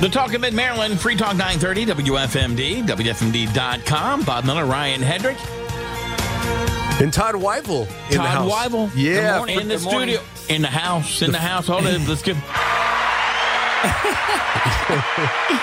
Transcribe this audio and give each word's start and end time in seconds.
The 0.00 0.08
Talk 0.08 0.32
of 0.32 0.40
Mid 0.40 0.54
Maryland, 0.54 1.00
Free 1.00 1.16
Talk 1.16 1.36
930, 1.36 1.86
WFMD, 1.86 2.86
WFMD.com. 2.86 4.22
Bob 4.22 4.44
Miller, 4.44 4.64
Ryan 4.64 5.00
Hedrick. 5.00 5.36
And 7.02 7.12
Todd 7.12 7.34
Wivell 7.34 7.82
in 8.08 8.16
Todd 8.16 8.26
the 8.26 8.28
house. 8.28 8.52
Wivell. 8.52 8.92
Yeah. 8.94 9.38
Morning. 9.38 9.60
in 9.60 9.66
the 9.66 9.74
Good 9.74 9.84
morning. 9.84 10.14
studio. 10.16 10.54
In 10.54 10.62
the 10.62 10.68
house. 10.68 11.20
In 11.20 11.32
the 11.32 11.38
house. 11.38 11.66
Hold 11.66 11.86
it. 11.86 12.08
Let's 12.08 12.22
get. 12.22 12.36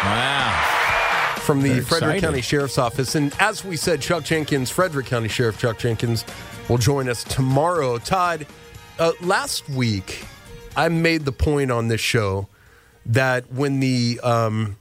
wow. 0.03 1.39
from 1.39 1.61
the 1.61 1.69
Very 1.69 1.81
Frederick 1.81 2.15
excited. 2.15 2.21
County 2.21 2.41
Sheriff's 2.41 2.77
Office. 2.77 3.15
And 3.15 3.33
as 3.39 3.63
we 3.63 3.77
said, 3.77 4.01
Chuck 4.01 4.25
Jenkins, 4.25 4.69
Frederick 4.69 5.05
County 5.05 5.29
Sheriff 5.29 5.57
Chuck 5.57 5.77
Jenkins, 5.77 6.25
will 6.67 6.77
join 6.77 7.07
us 7.07 7.23
tomorrow. 7.23 7.99
Todd, 7.99 8.45
uh, 8.99 9.13
last 9.21 9.69
week 9.69 10.25
I 10.75 10.89
made 10.89 11.23
the 11.23 11.31
point 11.31 11.71
on 11.71 11.87
this 11.87 12.01
show 12.01 12.49
that 13.05 13.51
when 13.51 13.79
the 13.79 14.19
um, 14.23 14.77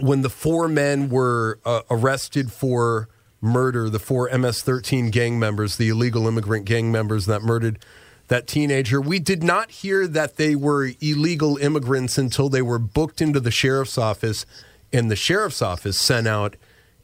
when 0.00 0.22
the 0.22 0.30
four 0.30 0.68
men 0.68 1.08
were 1.08 1.58
uh, 1.64 1.82
arrested 1.90 2.52
for 2.52 3.08
murder, 3.40 3.88
the 3.88 3.98
four 3.98 4.28
MS-13 4.36 5.10
gang 5.10 5.38
members, 5.38 5.76
the 5.76 5.88
illegal 5.88 6.26
immigrant 6.26 6.66
gang 6.66 6.92
members 6.92 7.26
that 7.26 7.42
murdered 7.42 7.78
that 8.28 8.46
teenager, 8.46 9.00
we 9.00 9.18
did 9.18 9.42
not 9.42 9.70
hear 9.70 10.06
that 10.06 10.36
they 10.36 10.54
were 10.54 10.90
illegal 11.00 11.56
immigrants 11.56 12.18
until 12.18 12.48
they 12.48 12.60
were 12.60 12.78
booked 12.78 13.22
into 13.22 13.40
the 13.40 13.50
sheriff's 13.50 13.96
office, 13.96 14.44
and 14.92 15.10
the 15.10 15.16
sheriff's 15.16 15.62
office 15.62 15.98
sent 15.98 16.26
out 16.26 16.56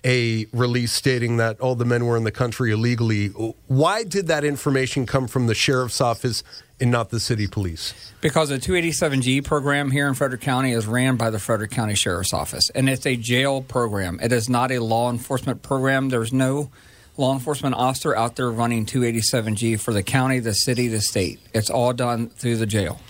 a 0.04 0.46
release 0.52 0.92
stating 0.92 1.38
that 1.38 1.58
all 1.60 1.74
the 1.74 1.84
men 1.84 2.04
were 2.04 2.16
in 2.16 2.24
the 2.24 2.30
country 2.30 2.70
illegally. 2.70 3.28
Why 3.68 4.04
did 4.04 4.26
that 4.26 4.44
information 4.44 5.06
come 5.06 5.26
from 5.26 5.46
the 5.46 5.54
sheriff's 5.54 6.00
office 6.00 6.42
and 6.80 6.90
not 6.90 7.10
the 7.10 7.20
city 7.20 7.46
police? 7.46 8.12
Because 8.20 8.48
the 8.48 8.58
287G 8.58 9.44
program 9.44 9.90
here 9.90 10.08
in 10.08 10.14
Frederick 10.14 10.40
County 10.40 10.72
is 10.72 10.86
ran 10.86 11.16
by 11.16 11.30
the 11.30 11.38
Frederick 11.38 11.70
County 11.70 11.94
Sheriff's 11.94 12.32
Office, 12.32 12.70
and 12.70 12.88
it's 12.88 13.06
a 13.06 13.16
jail 13.16 13.62
program. 13.62 14.18
It 14.22 14.32
is 14.32 14.48
not 14.48 14.70
a 14.70 14.80
law 14.80 15.10
enforcement 15.10 15.62
program. 15.62 16.08
There's 16.08 16.32
no 16.32 16.70
law 17.16 17.32
enforcement 17.32 17.74
officer 17.76 18.14
out 18.16 18.36
there 18.36 18.50
running 18.50 18.86
287G 18.86 19.80
for 19.80 19.92
the 19.92 20.02
county, 20.02 20.40
the 20.40 20.54
city, 20.54 20.88
the 20.88 21.00
state. 21.00 21.40
It's 21.52 21.70
all 21.70 21.92
done 21.92 22.28
through 22.30 22.56
the 22.56 22.66
jail. 22.66 23.00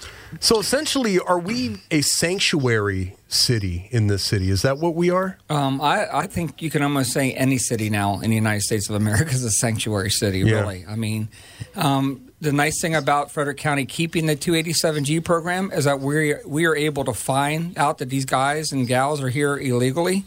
So 0.40 0.58
essentially, 0.58 1.18
are 1.20 1.38
we 1.38 1.76
a 1.90 2.00
sanctuary 2.00 3.16
city 3.34 3.88
in 3.90 4.06
this 4.06 4.22
city? 4.22 4.50
Is 4.50 4.62
that 4.62 4.78
what 4.78 4.94
we 4.94 5.10
are? 5.10 5.38
Um, 5.50 5.80
I, 5.80 6.06
I 6.12 6.26
think 6.26 6.62
you 6.62 6.70
can 6.70 6.82
almost 6.82 7.12
say 7.12 7.32
any 7.32 7.58
city 7.58 7.90
now 7.90 8.20
in 8.20 8.30
the 8.30 8.36
United 8.36 8.62
States 8.62 8.88
of 8.88 8.94
America 8.96 9.30
is 9.32 9.44
a 9.44 9.50
sanctuary 9.50 10.10
city, 10.10 10.38
Yeah. 10.40 10.60
really. 10.60 10.84
I 10.88 10.96
mean, 10.96 11.28
um, 11.74 12.30
the 12.40 12.52
nice 12.52 12.80
thing 12.80 12.94
about 12.94 13.30
Frederick 13.30 13.56
County 13.58 13.84
keeping 13.86 14.26
the 14.26 14.36
287G 14.36 15.24
program 15.24 15.70
is 15.72 15.84
that 15.84 16.00
we 16.00 16.34
we 16.46 16.66
are 16.66 16.76
able 16.76 17.04
to 17.04 17.12
find 17.14 17.76
out 17.78 17.98
that 17.98 18.10
these 18.10 18.24
guys 18.26 18.70
and 18.72 18.86
gals 18.86 19.22
are 19.22 19.30
here 19.30 19.56
illegally, 19.56 20.24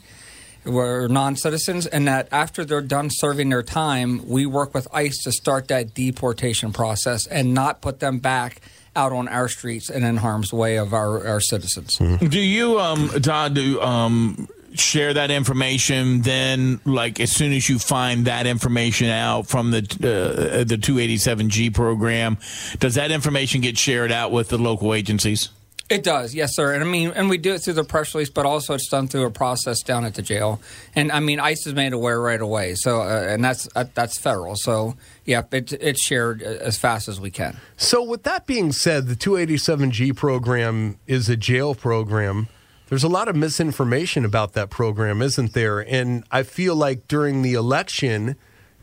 were 0.66 1.08
non-citizens, 1.08 1.86
and 1.86 2.08
that 2.08 2.28
after 2.32 2.66
they're 2.66 2.82
done 2.82 3.10
serving 3.12 3.50
their 3.50 3.64
time, 3.64 4.28
we 4.28 4.46
work 4.46 4.74
with 4.74 4.88
ICE 4.94 5.18
to 5.24 5.32
start 5.32 5.68
that 5.70 5.94
deportation 5.94 6.74
process 6.74 7.26
and 7.28 7.54
not 7.54 7.82
put 7.82 8.00
them 8.00 8.20
back 8.20 8.62
out 8.98 9.14
on 9.14 9.28
our 9.28 9.48
streets 9.48 9.90
and 9.90 10.04
in 10.04 10.18
harm's 10.18 10.52
way 10.52 10.78
of 10.78 10.94
our, 10.94 11.26
our 11.26 11.40
citizens. 11.40 11.98
Do 11.98 12.40
you, 12.40 12.80
um, 12.80 13.10
Todd, 13.22 13.54
do 13.54 13.80
um, 13.82 14.50
share 14.74 15.14
that 15.14 15.32
information 15.32 16.22
then, 16.22 16.80
like 16.86 17.20
as 17.20 17.32
soon 17.32 17.54
as 17.54 17.70
you 17.70 17.80
find 17.80 18.26
that 18.26 18.48
information 18.48 19.08
out 19.10 19.48
from 19.48 19.72
the 19.72 19.80
uh, 19.80 20.64
the 20.64 20.78
287G 20.78 21.74
program, 21.74 22.38
does 22.80 22.96
that 22.96 23.12
information 23.12 23.62
get 23.62 23.78
shared 23.78 24.12
out 24.12 24.32
with 24.32 24.50
the 24.50 24.58
local 24.58 24.94
agencies? 24.94 25.50
It 25.90 26.04
does, 26.04 26.36
yes, 26.36 26.54
sir. 26.54 26.74
And 26.74 26.84
I 26.84 26.86
mean, 26.86 27.12
and 27.16 27.30
we 27.30 27.38
do 27.38 27.54
it 27.54 27.60
through 27.60 27.74
the 27.74 27.84
press 27.86 28.14
release, 28.14 28.30
but 28.30 28.46
also 28.46 28.74
it's 28.74 28.90
done 28.90 29.08
through 29.08 29.26
a 29.26 29.32
process 29.32 29.82
down 29.82 30.04
at 30.04 30.16
the 30.16 30.22
jail. 30.22 30.60
And 30.96 31.14
I 31.14 31.22
mean, 31.22 31.40
ICE 31.40 31.66
is 31.66 31.74
made 31.74 31.94
aware 31.94 32.20
right 32.20 32.42
away. 32.42 32.76
So, 32.76 33.02
uh, 33.02 33.26
and 33.30 33.42
that's 33.42 33.70
uh, 33.74 33.86
that's 33.94 34.18
federal. 34.18 34.58
So, 34.58 34.96
yeah, 35.24 35.44
it, 35.52 35.72
it's 35.72 36.02
shared 36.02 36.44
uh, 36.44 36.46
as 36.46 36.78
fast 36.78 37.08
as 37.08 37.22
we 37.22 37.32
can. 37.32 37.58
So, 37.78 38.04
with 38.04 38.24
that 38.24 38.46
being 38.46 38.74
said, 38.74 39.08
the 39.08 39.16
287G 39.16 40.14
program 40.14 40.98
is 41.08 41.30
a 41.30 41.38
jail 41.38 41.74
program. 41.74 42.50
There's 42.90 43.04
a 43.04 43.10
lot 43.10 43.30
of 43.30 43.36
misinformation 43.36 44.26
about 44.26 44.54
that 44.54 44.70
program, 44.70 45.22
isn't 45.22 45.54
there? 45.54 45.80
And 45.80 46.26
I 46.32 46.44
feel 46.44 46.76
like 46.76 47.08
during 47.08 47.44
the 47.44 47.54
election, 47.54 48.36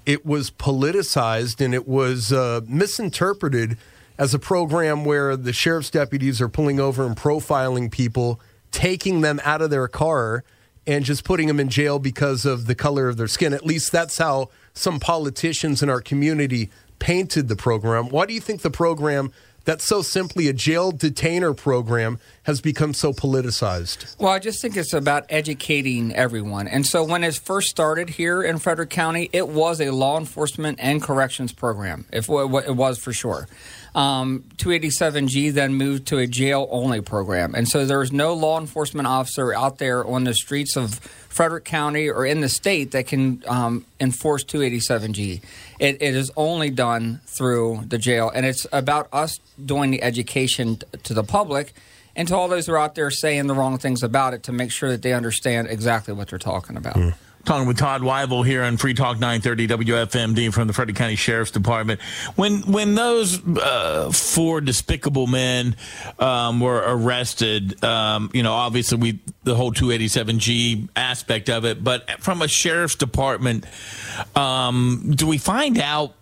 it 0.07 0.25
was 0.25 0.51
politicized 0.51 1.63
and 1.63 1.75
it 1.75 1.87
was 1.87 2.33
uh, 2.33 2.61
misinterpreted 2.67 3.79
as 4.19 4.35
a 4.35 4.39
program 4.39 5.05
where 5.05 5.37
the 5.37 5.53
sheriff's 5.53 5.91
deputies 5.91 6.41
are 6.41 6.49
pulling 6.49 6.79
over 6.79 7.05
and 7.05 7.17
profiling 7.17 7.91
people, 7.91 8.41
taking 8.71 9.21
them 9.21 9.41
out 9.45 9.63
of 9.63 9.71
their 9.71 9.89
car, 9.89 10.45
and 10.87 11.05
just 11.05 11.25
putting 11.25 11.49
them 11.49 11.59
in 11.59 11.69
jail 11.69 11.99
because 11.99 12.45
of 12.45 12.67
the 12.67 12.75
color 12.75 13.09
of 13.09 13.17
their 13.17 13.29
skin. 13.29 13.53
At 13.53 13.65
least 13.65 13.91
that's 13.91 14.19
how 14.19 14.51
some 14.75 15.01
politicians 15.01 15.83
in 15.83 15.89
our 15.89 16.01
community 16.01 16.71
painted 16.99 17.49
the 17.49 17.57
program. 17.57 18.09
Why 18.09 18.27
do 18.27 18.35
you 18.35 18.41
think 18.41 18.63
the 18.63 18.71
program 18.71 19.33
that's 19.65 19.85
so 19.85 20.03
simply 20.03 20.49
a 20.49 20.53
jail 20.53 20.93
detainer 20.93 21.55
program 21.55 22.19
has 22.45 22.61
become 22.61 22.95
so 22.95 23.13
politicized? 23.13 24.19
Well, 24.19 24.33
I 24.33 24.39
just 24.39 24.61
think 24.61 24.77
it's 24.77 24.93
about 24.93 25.25
educating 25.31 26.15
everyone. 26.15 26.69
And 26.69 26.87
so 26.87 27.03
when 27.03 27.25
it 27.25 27.35
first 27.35 27.69
started 27.69 28.11
here 28.11 28.43
in 28.43 28.59
Frederick 28.59 28.91
County, 28.91 29.31
it 29.33 29.49
was 29.49 29.81
a 29.81 29.91
law 29.91 30.19
enforcement 30.19 30.79
and 30.81 31.03
corrections 31.03 31.53
program. 31.53 32.05
If 32.13 32.29
it 32.29 32.77
was 32.77 32.99
for 32.99 33.13
sure. 33.13 33.49
Um, 33.95 34.45
287G 34.57 35.53
then 35.53 35.75
moved 35.75 36.07
to 36.09 36.19
a 36.19 36.27
jail 36.27 36.69
only 36.71 37.01
program. 37.01 37.55
And 37.55 37.69
so 37.69 37.87
there's 37.87 38.13
no 38.13 38.35
law 38.35 38.61
enforcement 38.61 39.07
officer 39.07 39.55
out 39.55 39.79
there 39.79 40.05
on 40.05 40.25
the 40.25 40.35
streets 40.35 40.77
of 40.77 40.99
Frederick 40.99 41.65
County 41.65 42.11
or 42.11 42.27
in 42.27 42.41
the 42.41 42.49
state 42.49 42.91
that 42.91 43.07
can 43.07 43.43
um, 43.47 43.87
enforce 44.01 44.45
287G. 44.45 45.43
It, 45.79 46.03
it 46.03 46.15
is 46.15 46.31
only 46.37 46.71
done 46.71 47.21
through 47.27 47.85
the 47.87 47.99
jail. 47.99 48.31
And 48.35 48.45
it's 48.45 48.67
about 48.73 49.09
us 49.13 49.39
doing 49.65 49.93
the 49.93 50.03
education 50.03 50.77
t- 50.77 50.87
to 51.05 51.15
the 51.15 51.25
public 51.25 51.73
and 52.17 52.29
to 52.29 52.37
all 52.37 52.49
those 52.49 52.67
who 52.67 52.73
are 52.73 52.79
out 52.79 52.95
there 52.95 53.11
saying 53.11 53.47
the 53.47 53.55
wrong 53.55 53.79
things 53.79 54.03
about 54.03 54.35
it 54.35 54.43
to 54.45 54.53
make 54.53 54.71
sure 54.71 54.91
that 54.91 55.03
they 55.03 55.13
understand 55.13 55.69
exactly 55.69 56.15
what 56.15 56.29
they're 56.29 56.39
talking 56.39 56.77
about. 56.77 56.97
Talking 57.45 57.69
with 57.69 57.77
Todd 57.77 58.01
Wivell 58.01 58.47
here 58.47 58.63
on 58.63 58.79
Free 58.79 58.95
Talk 58.95 59.21
930 59.21 59.69
WFMD 59.69 60.51
from 60.51 60.67
the 60.67 60.73
Frederick 60.73 60.97
County 60.97 61.15
Sheriff's 61.15 61.51
Department. 61.51 62.01
When 62.37 62.63
when 62.63 62.95
those 62.95 63.39
uh, 63.59 64.11
four 64.13 64.63
despicable 64.63 65.27
men 65.27 65.77
um, 66.19 66.61
were 66.61 66.83
arrested, 66.87 67.85
um, 67.85 68.31
you 68.33 68.43
know, 68.43 68.55
obviously 68.55 68.97
we 68.97 69.19
the 69.43 69.55
whole 69.55 69.73
287G 69.73 70.89
aspect 70.97 71.51
of 71.51 71.67
it, 71.67 71.85
but 71.85 72.11
from 72.23 72.41
a 72.41 72.49
sheriff's 72.49 72.95
department, 72.95 73.67
um, 74.35 75.13
do 75.15 75.27
we 75.27 75.37
find 75.37 75.79
out 75.79 76.15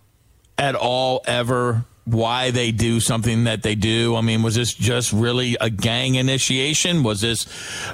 at 0.58 0.74
all 0.74 1.22
ever 1.24 1.84
why 2.04 2.50
they 2.50 2.72
do 2.72 2.98
something 3.00 3.44
that 3.44 3.62
they 3.62 3.74
do? 3.74 4.16
I 4.16 4.20
mean, 4.22 4.42
was 4.42 4.54
this 4.54 4.74
just 4.74 5.12
really 5.12 5.56
a 5.60 5.70
gang 5.70 6.16
initiation? 6.16 7.02
Was 7.02 7.20
this 7.20 7.46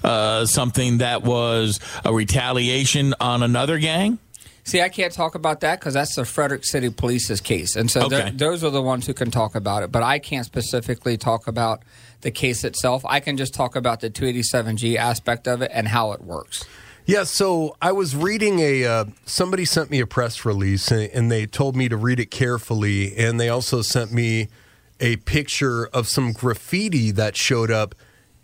uh, 0.04 0.46
something 0.46 0.98
that 0.98 1.22
was 1.22 1.78
a 2.04 2.12
retaliation 2.14 3.14
on 3.20 3.42
another 3.42 3.78
gang? 3.78 4.18
See, 4.64 4.82
I 4.82 4.90
can't 4.90 5.12
talk 5.14 5.34
about 5.34 5.60
that 5.60 5.80
because 5.80 5.94
that's 5.94 6.14
the 6.14 6.26
Frederick 6.26 6.64
City 6.64 6.90
Police's 6.90 7.40
case, 7.40 7.74
and 7.74 7.90
so 7.90 8.02
Okay. 8.02 8.30
those 8.34 8.62
are 8.62 8.68
the 8.70 8.82
ones 8.82 9.06
who 9.06 9.14
can 9.14 9.30
talk 9.30 9.54
about 9.54 9.82
it. 9.82 9.90
But 9.90 10.02
I 10.02 10.18
can't 10.18 10.44
specifically 10.44 11.16
talk 11.16 11.46
about 11.46 11.82
the 12.20 12.30
case 12.30 12.64
itself. 12.64 13.02
I 13.06 13.20
can 13.20 13.38
just 13.38 13.54
talk 13.54 13.76
about 13.76 14.00
the 14.00 14.10
287G 14.10 14.96
aspect 14.96 15.48
of 15.48 15.62
it 15.62 15.70
and 15.72 15.88
how 15.88 16.12
it 16.12 16.20
works. 16.22 16.66
Yeah, 17.08 17.24
so 17.24 17.74
I 17.80 17.92
was 17.92 18.14
reading 18.14 18.58
a. 18.58 18.84
Uh, 18.84 19.04
somebody 19.24 19.64
sent 19.64 19.88
me 19.90 19.98
a 19.98 20.06
press 20.06 20.44
release 20.44 20.90
and, 20.90 21.10
and 21.14 21.32
they 21.32 21.46
told 21.46 21.74
me 21.74 21.88
to 21.88 21.96
read 21.96 22.20
it 22.20 22.30
carefully. 22.30 23.16
And 23.16 23.40
they 23.40 23.48
also 23.48 23.80
sent 23.80 24.12
me 24.12 24.48
a 25.00 25.16
picture 25.16 25.86
of 25.86 26.06
some 26.06 26.32
graffiti 26.32 27.10
that 27.12 27.34
showed 27.34 27.70
up 27.70 27.94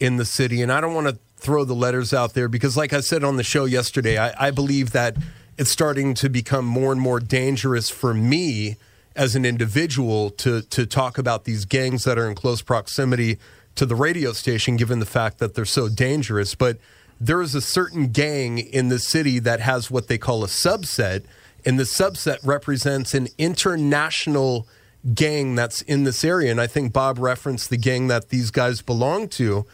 in 0.01 0.17
the 0.17 0.25
city. 0.25 0.63
And 0.63 0.73
I 0.73 0.81
don't 0.81 0.95
want 0.95 1.09
to 1.09 1.19
throw 1.37 1.65
the 1.67 1.75
letters 1.75 2.15
out 2.15 2.33
there 2.33 2.49
because, 2.49 2.75
like 2.75 2.95
I 2.95 3.01
said 3.01 3.23
on 3.23 3.37
the 3.37 3.43
show 3.43 3.67
yesterday, 3.67 4.17
I, 4.17 4.47
I 4.47 4.51
believe 4.51 4.93
that 4.93 5.15
it's 5.59 5.71
starting 5.71 6.15
to 6.15 6.31
become 6.31 6.65
more 6.65 6.91
and 6.91 7.01
more 7.03 7.21
dangerous 7.21 7.91
for 7.91 8.15
me 8.15 8.77
as 9.15 9.37
an 9.37 9.45
individual 9.45 10.31
to 10.31 10.63
to 10.63 10.87
talk 10.87 11.19
about 11.19 11.45
these 11.45 11.67
gangs 11.67 12.05
that 12.05 12.19
are 12.19 12.31
in 12.31 12.35
close 12.35 12.63
proximity 12.63 13.37
to 13.75 13.85
the 13.85 13.95
radio 13.95 14.33
station, 14.33 14.79
given 14.79 15.01
the 15.01 15.07
fact 15.07 15.37
that 15.37 15.55
they're 15.55 15.67
so 15.67 15.91
dangerous. 15.91 16.55
But 16.55 16.79
there 17.21 17.41
is 17.41 17.55
a 17.55 17.61
certain 17.61 18.09
gang 18.09 18.59
in 18.59 18.89
the 18.89 18.99
city 18.99 19.39
that 19.39 19.61
has 19.61 19.91
what 19.91 20.09
they 20.09 20.19
call 20.19 20.45
a 20.45 20.49
subset, 20.49 21.25
and 21.65 21.79
the 21.79 21.85
subset 21.85 22.39
represents 22.45 23.15
an 23.15 23.29
international 23.39 24.67
gang 25.15 25.55
that's 25.55 25.83
in 25.83 26.05
this 26.05 26.25
area. 26.25 26.51
And 26.51 26.61
I 26.61 26.67
think 26.67 26.93
Bob 26.93 27.19
referenced 27.19 27.71
the 27.71 27.77
gang 27.77 28.09
that 28.09 28.31
these 28.31 28.51
guys 28.51 28.81
belong 28.81 29.29
to. 29.31 29.67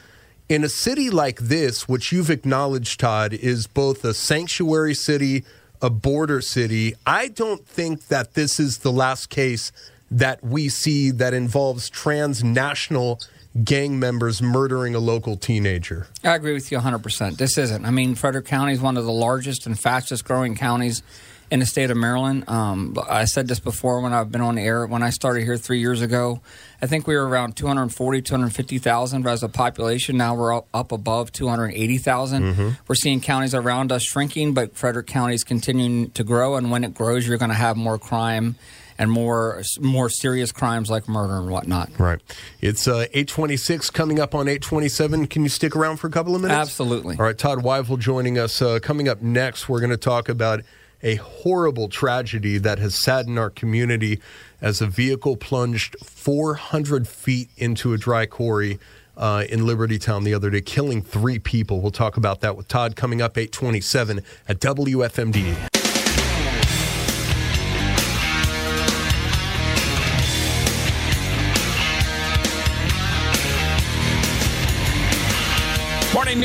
In 0.49 0.65
a 0.65 0.69
city 0.69 1.11
like 1.11 1.39
this, 1.39 1.89
which 1.89 2.11
you've 2.11 2.31
acknowledged, 2.31 2.99
Todd, 2.99 3.33
is 3.33 3.69
both 3.69 4.05
a 4.05 4.13
sanctuary 4.13 4.95
city, 4.95 5.45
a 5.81 5.91
border 5.91 6.41
city, 6.41 6.95
I 7.07 7.29
don't 7.29 7.65
think 7.67 8.09
that 8.09 8.35
this 8.35 8.59
is 8.59 8.79
the 8.79 8.91
last 8.91 9.31
case 9.31 9.71
that 10.11 10.43
we 10.43 10.69
see 10.69 11.13
that 11.13 11.33
involves 11.33 11.89
transnational 11.89 13.21
gang 13.65 13.99
members 13.99 14.41
murdering 14.41 14.95
a 14.95 15.01
local 15.01 15.37
teenager. 15.37 16.07
I 16.23 16.35
agree 16.35 16.55
with 16.55 16.71
you 16.71 16.79
100%. 16.79 17.37
This 17.37 17.59
isn't. 17.59 17.85
I 17.85 17.91
mean, 17.91 18.15
Frederick 18.15 18.47
County 18.47 18.73
is 18.73 18.81
one 18.81 18.97
of 18.97 19.05
the 19.05 19.13
largest 19.13 19.67
and 19.67 19.79
fastest 19.79 20.25
growing 20.25 20.55
counties 20.55 21.03
in 21.51 21.59
the 21.59 21.67
state 21.67 21.91
of 21.91 21.97
Maryland. 21.97 22.49
Um, 22.49 22.97
I 23.09 23.25
said 23.25 23.49
this 23.49 23.59
before 23.59 24.01
when 24.01 24.13
I've 24.13 24.31
been 24.31 24.41
on 24.41 24.55
the 24.55 24.63
air. 24.63 24.87
When 24.87 25.03
I 25.03 25.11
started 25.11 25.43
here 25.43 25.57
three 25.57 25.81
years 25.81 26.01
ago, 26.01 26.41
I 26.81 26.87
think 26.87 27.07
we 27.07 27.17
were 27.17 27.27
around 27.27 27.57
240, 27.57 28.23
250,000 28.23 29.27
as 29.27 29.43
a 29.43 29.49
population. 29.49 30.17
Now 30.17 30.35
we're 30.37 30.55
up, 30.55 30.93
above 30.93 31.33
280,000. 31.33 32.43
Mm-hmm. 32.43 32.69
We're 32.87 32.95
seeing 32.95 33.21
counties 33.21 33.55
around 33.55 33.91
us 33.91 34.05
shrinking, 34.05 34.55
but 34.55 34.77
Frederick 34.77 35.09
County 35.09 35.35
is 35.35 35.43
continuing 35.43 36.11
to 36.13 36.23
grow. 36.23 36.55
And 36.55 36.71
when 36.71 36.85
it 36.85 36.95
grows, 36.95 37.27
you're 37.27 37.39
going 37.39 37.51
to 37.51 37.55
have 37.57 37.77
more 37.77 37.99
crime 37.99 38.55
and 39.01 39.11
more 39.11 39.63
more 39.81 40.11
serious 40.11 40.53
crimes 40.53 40.91
like 40.91 41.09
murder 41.09 41.39
and 41.39 41.49
whatnot. 41.49 41.91
Right. 41.99 42.21
It's 42.61 42.87
uh, 42.87 43.07
826 43.15 43.89
coming 43.89 44.21
up 44.21 44.35
on 44.35 44.47
827. 44.47 45.27
Can 45.27 45.43
you 45.43 45.49
stick 45.49 45.75
around 45.75 45.97
for 45.97 46.07
a 46.07 46.11
couple 46.11 46.37
of 46.37 46.43
minutes? 46.43 46.59
Absolutely. 46.59 47.17
All 47.17 47.25
right, 47.25 47.37
Todd 47.37 47.61
Wivell 47.61 47.99
joining 47.99 48.39
us. 48.39 48.61
Uh, 48.61 48.79
coming 48.79 49.09
up 49.09 49.23
next, 49.23 49.71
we're 49.71 49.81
going 49.81 49.91
to 49.91 49.97
talk 49.97 50.29
about 50.29 50.61
a 51.03 51.15
horrible 51.15 51.89
tragedy 51.89 52.59
that 52.59 52.79
has 52.79 52.95
saddened 52.95 53.39
our 53.39 53.49
community 53.49 54.21
as 54.61 54.83
a 54.83 54.87
vehicle 54.87 55.35
plunged 55.35 55.97
400 56.05 57.09
feet 57.09 57.49
into 57.57 57.95
a 57.95 57.99
dry 57.99 58.27
quarry. 58.27 58.79
Uh, 59.17 59.45
in 59.51 59.61
Libertytown 59.61 60.25
the 60.25 60.33
other 60.33 60.49
day, 60.49 60.63
killing 60.63 61.03
three 61.03 61.39
people. 61.39 61.83
We'll 61.83 61.91
talk 61.91 62.17
about 62.17 62.41
that 62.41 62.57
with 62.57 62.69
Todd 62.69 62.97
coming 62.97 63.21
up 63.21 63.37
827 63.37 64.23
at 64.49 64.61
WFMD. 64.61 65.80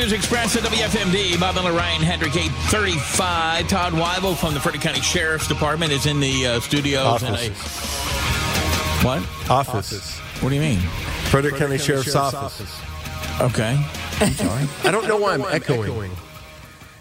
News 0.06 0.13
Express 0.13 0.56
at 0.56 0.62
WFMD. 0.62 1.40
Bob 1.40 1.56
Miller, 1.56 1.74
Ryan 1.74 2.00
Hedrick, 2.00 2.38
835. 2.38 3.68
Todd 3.68 3.94
Wivell 3.94 4.38
from 4.38 4.54
the 4.54 4.60
Frederick 4.60 4.84
County 4.84 5.02
Sheriff's 5.02 5.48
Department 5.48 5.92
is 5.92 6.06
in 6.06 6.19
the 6.19 6.46
uh, 6.46 6.60
studios. 6.60 7.24
In 7.24 7.34
a, 7.34 7.50
what? 9.04 9.24
Office. 9.50 9.50
Office. 9.50 10.19
What 10.44 10.50
do 10.50 10.56
you 10.56 10.62
mean? 10.62 10.78
Frederick, 10.78 11.30
Frederick 11.30 11.54
County, 11.54 11.78
County, 11.78 11.78
Sheriff's, 11.80 12.12
Sheriff's 12.12 12.36
Office. 12.36 12.62
Office. 12.62 13.52
Okay. 13.52 13.84
I'm 14.19 14.34
sorry. 14.34 14.68
I 14.84 14.92
don't 14.92 15.07
know 15.07 15.18
why 15.18 15.34
I'm 15.34 15.42
echoing. 15.42 15.90
echoing. 15.90 16.12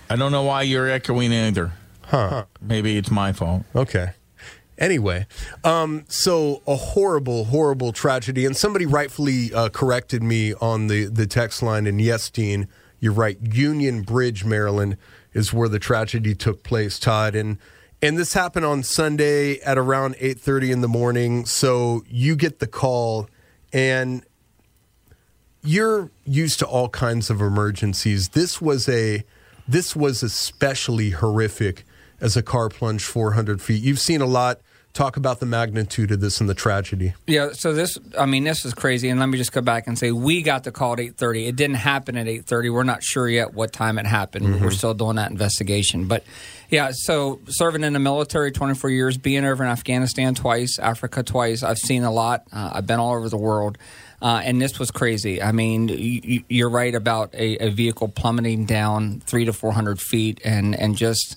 I 0.09 0.17
don't 0.17 0.33
know 0.33 0.45
why 0.45 0.63
you're 0.63 0.89
echoing 0.89 1.31
either. 1.31 1.73
Huh. 2.07 2.47
Maybe 2.63 2.97
it's 2.97 3.11
my 3.11 3.35
fault. 3.35 3.65
Okay. 3.77 4.13
Anyway, 4.79 5.27
um, 5.63 6.07
so 6.09 6.63
a 6.67 6.77
horrible, 6.77 7.45
horrible 7.45 7.93
tragedy, 7.93 8.47
and 8.47 8.57
somebody 8.57 8.87
rightfully 8.87 9.53
uh, 9.53 9.69
corrected 9.69 10.23
me 10.23 10.55
on 10.55 10.87
the 10.87 11.05
the 11.05 11.27
text 11.27 11.63
line. 11.63 11.87
And 11.87 12.01
yes, 12.01 12.31
Dean, 12.31 12.67
you're 13.05 13.13
right. 13.13 13.37
Union 13.43 14.01
Bridge, 14.01 14.47
Maryland, 14.47 14.97
is 15.35 15.53
where 15.53 15.69
the 15.69 15.79
tragedy 15.79 16.35
took 16.35 16.63
place. 16.63 16.99
Todd 16.99 17.35
and 17.35 17.59
and 18.01 18.17
this 18.17 18.33
happened 18.33 18.65
on 18.65 18.83
Sunday 18.83 19.61
at 19.61 19.77
around 19.77 20.17
eight 20.21 20.41
thirty 20.41 20.73
in 20.73 20.81
the 20.81 20.89
morning. 20.89 21.45
So 21.45 22.03
you 22.09 22.35
get 22.35 22.61
the 22.61 22.67
call, 22.67 23.29
and 23.75 24.25
you're 25.63 26.11
used 26.25 26.59
to 26.61 26.67
all 26.67 26.89
kinds 26.89 27.29
of 27.29 27.43
emergencies. 27.43 28.31
This 28.31 28.63
was 28.63 28.89
a 28.89 29.23
this 29.69 29.95
was 29.95 30.23
especially 30.23 31.11
horrific 31.11 31.85
as 32.23 32.39
a 32.39 32.43
car 32.43 32.71
plunged 32.71 33.05
400 33.05 33.61
feet. 33.61 33.83
You've 33.83 34.01
seen 34.01 34.23
a 34.23 34.27
lot. 34.27 34.61
Talk 34.95 35.17
about 35.17 35.41
the 35.41 35.47
magnitude 35.47 36.13
of 36.13 36.21
this 36.21 36.41
and 36.41 36.49
the 36.49 36.55
tragedy. 36.55 37.15
Yeah, 37.27 37.51
so 37.53 37.73
this, 37.73 37.99
I 38.17 38.27
mean, 38.27 38.45
this 38.45 38.65
is 38.65 38.75
crazy. 38.75 39.09
And 39.09 39.19
let 39.19 39.27
me 39.27 39.37
just 39.37 39.51
go 39.51 39.61
back 39.61 39.89
and 39.89 39.99
say 39.99 40.13
we 40.13 40.41
got 40.41 40.63
the 40.63 40.71
call 40.71 40.93
at 40.93 41.01
8:30. 41.01 41.49
It 41.49 41.57
didn't 41.57 41.77
happen 41.77 42.17
at 42.17 42.29
8:30. 42.29 42.73
We're 42.73 42.85
not 42.85 43.03
sure 43.03 43.29
yet 43.29 43.55
what 43.55 43.73
time 43.73 43.99
it 43.99 44.07
happened. 44.07 44.47
Mm-hmm. 44.47 44.65
We're 44.65 44.71
still 44.71 44.95
doing 44.95 45.17
that 45.17 45.33
investigation. 45.33 46.07
But 46.07 46.23
yeah, 46.71 46.93
so 46.93 47.41
serving 47.49 47.83
in 47.83 47.93
the 47.93 47.99
military 47.99 48.53
24 48.53 48.89
years, 48.91 49.19
being 49.19 49.45
over 49.45 49.65
in 49.65 49.71
Afghanistan 49.71 50.35
twice, 50.37 50.79
Africa 50.79 51.25
twice. 51.25 51.65
I've 51.65 51.79
seen 51.79 52.05
a 52.05 52.13
lot. 52.13 52.45
Uh, 52.53 52.71
I've 52.75 52.87
been 52.87 53.01
all 53.01 53.17
over 53.17 53.29
the 53.29 53.37
world. 53.37 53.79
Uh, 54.23 54.43
and 54.45 54.63
this 54.63 54.79
was 54.79 54.91
crazy. 54.91 55.43
I 55.43 55.53
mean, 55.53 55.89
you, 55.89 56.67
are 56.67 56.71
right 56.71 56.95
about 56.95 57.35
a, 57.35 57.67
a, 57.67 57.71
vehicle 57.71 58.09
plummeting 58.09 58.65
down 58.65 59.21
three 59.27 59.45
to 59.45 59.53
four 59.53 59.73
hundred 59.73 60.01
feet, 60.01 60.41
and 60.45 60.75
and 60.75 60.97
just 60.97 61.37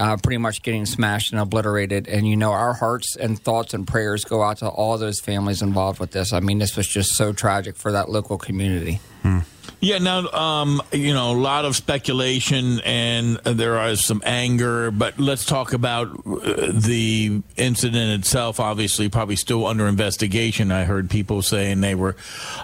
uh, 0.00 0.16
pretty 0.16 0.38
much 0.38 0.62
getting 0.62 0.86
smashed 0.86 1.30
and 1.32 1.40
obliterated. 1.40 2.08
And 2.08 2.26
you 2.26 2.36
know, 2.36 2.52
our 2.52 2.72
hearts 2.72 3.16
and 3.16 3.38
thoughts 3.38 3.74
and 3.74 3.86
prayers 3.86 4.24
go 4.24 4.42
out 4.42 4.56
to 4.58 4.68
all 4.68 4.96
those 4.98 5.20
families 5.20 5.62
involved 5.62 6.00
with 6.00 6.12
this. 6.12 6.32
I 6.32 6.40
mean, 6.40 6.58
this 6.58 6.76
was 6.76 6.88
just 6.88 7.14
so 7.14 7.32
tragic 7.32 7.76
for 7.76 7.92
that 7.92 8.08
local 8.08 8.38
community. 8.38 8.98
Hmm. 9.22 9.40
Yeah, 9.82 9.96
now, 9.96 10.28
um, 10.32 10.82
you 10.92 11.14
know, 11.14 11.32
a 11.32 11.38
lot 11.40 11.64
of 11.64 11.74
speculation 11.74 12.80
and 12.80 13.38
there 13.38 13.82
is 13.88 14.04
some 14.04 14.20
anger, 14.26 14.90
but 14.90 15.18
let's 15.18 15.46
talk 15.46 15.72
about 15.72 16.08
uh, 16.26 16.70
the 16.70 17.42
incident 17.56 18.20
itself. 18.20 18.60
Obviously, 18.60 19.08
probably 19.08 19.36
still 19.36 19.66
under 19.66 19.88
investigation. 19.88 20.70
I 20.70 20.84
heard 20.84 21.08
people 21.08 21.40
saying 21.40 21.80
they 21.80 21.94
were 21.94 22.16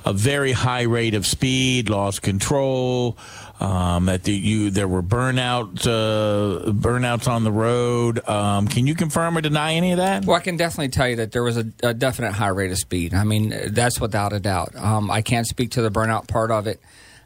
a 0.05 0.13
very 0.13 0.53
high 0.53 0.83
rate 0.83 1.15
of 1.15 1.27
speed, 1.27 1.89
lost 1.89 2.21
control. 2.21 3.17
Um, 3.59 4.05
that 4.05 4.25
the, 4.25 4.35
you 4.35 4.69
there 4.69 4.87
were 4.87 5.03
burnout 5.03 5.87
uh, 5.87 6.71
burnouts 6.73 7.27
on 7.27 7.43
the 7.43 7.51
road. 7.51 8.27
Um, 8.29 8.69
can 8.69 8.87
you 8.87 8.95
confirm 8.95 9.39
or 9.39 9.41
deny 9.41 9.73
any 9.73 9.93
of 9.93 9.97
that? 9.97 10.27
Well, 10.27 10.37
I 10.37 10.41
can 10.41 10.59
definitely 10.59 10.91
tell 10.91 11.09
you 11.09 11.17
that 11.17 11.33
there 11.33 11.43
was 11.43 11.57
a, 11.57 11.65
a 11.83 11.95
definite 11.95 12.33
high 12.33 12.49
rate 12.49 12.71
of 12.71 12.77
speed. 12.77 13.15
I 13.15 13.25
mean, 13.25 13.55
that's 13.69 13.99
without 13.99 14.35
a 14.35 14.41
doubt. 14.41 14.77
Um, 14.77 15.11
I 15.11 15.23
can't 15.23 15.47
speak 15.47 15.71
to 15.71 15.81
the 15.81 15.91
burnout 15.91 16.29
part 16.47 16.67
of 16.67 16.67
it. 16.67 16.81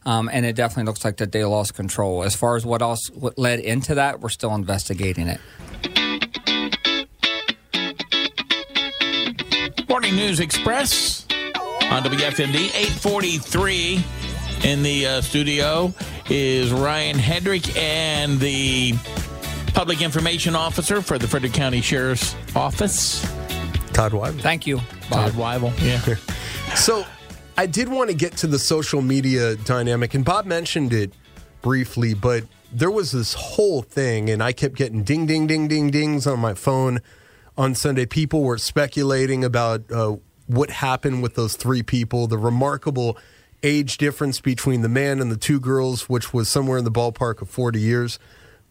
Um, 0.07 0.31
and 0.33 0.47
it 0.47 0.57
definitely 0.57 0.85
looks 0.85 1.05
like 1.05 1.19
that 1.19 1.33
they 1.33 1.45
lost 1.45 1.75
control. 1.75 2.23
As 2.23 2.35
far 2.35 2.57
as 2.57 2.65
what 2.65 2.81
else 2.81 3.11
what 3.11 3.39
led 3.39 3.61
into 3.61 3.97
that, 3.97 4.21
we're 4.21 4.31
still 4.31 4.55
investigating 4.55 5.29
it. 5.29 5.41
Morning 9.89 10.17
News 10.17 10.41
Express 10.41 11.27
on 11.91 12.03
WFMD 12.03 12.75
843 12.75 14.05
in 14.65 14.83
the 14.83 15.07
uh, 15.07 15.21
studio 15.21 15.93
is 16.31 16.73
Ryan 16.73 17.17
Hedrick 17.17 17.77
and 17.77 18.41
the 18.41 18.95
Public 19.75 20.01
Information 20.01 20.57
Officer 20.57 21.03
for 21.03 21.19
the 21.19 21.29
Frederick 21.29 21.53
County 21.53 21.83
Sheriff's 21.83 22.35
Office. 22.57 23.21
Todd 23.93 24.13
Wivell. 24.13 24.41
Thank 24.41 24.67
you, 24.67 24.77
Bob. 25.11 25.33
Todd 25.33 25.33
Wivell. 25.33 25.73
Yeah. 25.83 26.17
so 26.75 27.05
I 27.61 27.67
did 27.67 27.91
want 27.91 28.09
to 28.09 28.17
get 28.17 28.39
to 28.39 28.47
the 28.47 28.59
social 28.59 29.03
media 29.03 29.55
dynamic, 29.55 30.15
and 30.15 30.25
Bob 30.25 30.47
mentioned 30.47 30.95
it 30.95 31.13
briefly, 31.61 32.15
but 32.15 32.45
there 32.73 32.91
was 32.91 33.13
this 33.13 33.35
whole 33.35 33.83
thing, 33.83 34.31
and 34.31 34.43
I 34.43 34.53
kept 34.53 34.77
getting 34.77 35.05
ding, 35.05 35.27
ding, 35.27 35.47
ding, 35.47 35.69
ding, 35.69 35.91
dings 35.91 36.27
on 36.27 36.41
my 36.41 36.55
phone 36.55 37.01
on 37.59 37.75
Sunday. 37.75 38.07
People 38.07 38.45
were 38.45 38.57
speculating 38.57 39.45
about 39.45 39.93
uh, 39.93 40.17
what 40.47 40.71
happened 40.71 41.23
with 41.23 41.35
those 41.35 41.55
three 41.55 41.83
people, 41.83 42.27
the 42.27 42.39
remarkable 42.39 43.19
age 43.63 43.99
difference 43.99 44.41
between 44.41 44.81
the 44.81 44.89
man 44.89 45.21
and 45.21 45.31
the 45.31 45.37
two 45.37 45.61
girls, 45.61 46.09
which 46.09 46.33
was 46.33 46.49
somewhere 46.49 46.79
in 46.79 46.85
the 46.85 46.91
ballpark 46.91 47.43
of 47.43 47.51
40 47.51 47.79
years. 47.79 48.19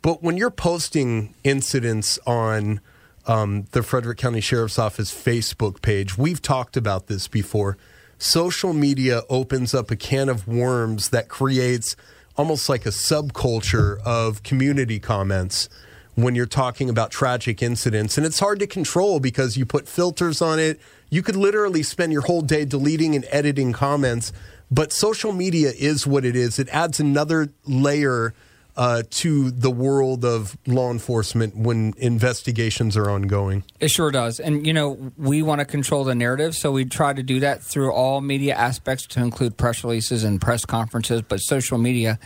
But 0.02 0.24
when 0.24 0.36
you're 0.36 0.50
posting 0.50 1.36
incidents 1.44 2.18
on 2.26 2.82
um, 3.28 3.68
the 3.70 3.84
Frederick 3.84 4.18
County 4.18 4.42
Sheriff's 4.42 4.80
Office 4.80 5.14
Facebook 5.14 5.84
page, 5.84 6.18
we've 6.18 6.42
talked 6.42 6.76
about 6.76 7.06
this 7.06 7.28
before. 7.28 7.78
Social 8.20 8.74
media 8.74 9.24
opens 9.30 9.74
up 9.74 9.90
a 9.90 9.96
can 9.96 10.30
of 10.30 10.48
worms 10.48 11.10
that 11.10 11.28
creates 11.28 11.96
almost 12.38 12.70
like 12.70 12.86
a 12.86 12.90
subculture 12.90 14.00
of 14.04 14.44
community 14.44 15.00
comments 15.00 15.68
when 16.16 16.36
you're 16.36 16.46
talking 16.46 16.90
about 16.90 17.12
tragic 17.12 17.64
incidents. 17.64 18.18
And 18.18 18.26
it's 18.26 18.40
hard 18.40 18.60
to 18.60 18.68
control 18.68 19.20
because 19.20 19.58
you 19.58 19.66
put 19.66 19.88
filters 19.88 20.42
on 20.42 20.60
it. 20.60 20.80
You 21.10 21.24
could 21.24 21.36
literally 21.36 21.82
spend 21.82 22.12
your 22.12 22.22
whole 22.22 22.42
day 22.42 22.66
deleting 22.66 23.16
and 23.16 23.26
editing 23.32 23.74
comments 23.74 24.32
but 24.72 24.94
social 24.94 25.32
media 25.32 25.72
is 25.76 26.06
what 26.06 26.26
it 26.26 26.36
is. 26.36 26.60
It 26.60 26.70
adds 26.70 27.00
another 27.00 27.50
layer 27.66 28.34
uh, 28.80 29.04
to 29.10 29.52
the 29.52 29.70
world 29.70 30.24
of 30.24 30.58
law 30.66 30.90
enforcement 30.90 31.54
when 31.54 31.94
investigations 31.98 32.96
are 32.96 33.10
ongoing. 33.10 33.66
It 33.82 33.92
sure 33.92 34.10
does. 34.10 34.40
And, 34.40 34.66
you 34.66 34.72
know, 34.72 35.12
we 35.18 35.42
want 35.42 35.60
to 35.60 35.66
control 35.66 36.06
the 36.06 36.16
narrative, 36.16 36.56
so 36.56 36.72
we 36.72 36.86
try 36.86 37.12
to 37.12 37.22
do 37.22 37.42
that 37.42 37.62
through 37.62 37.92
all 37.92 38.22
media 38.22 38.56
aspects 38.56 39.06
to 39.08 39.20
include 39.20 39.58
press 39.58 39.84
releases 39.84 40.24
and 40.24 40.40
press 40.40 40.64
conferences. 40.64 41.22
But 41.22 41.40
social 41.40 41.78
media 41.78 42.20